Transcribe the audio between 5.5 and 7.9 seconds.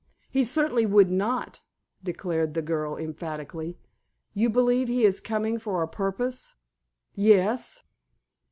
for a purpose?" "Yes."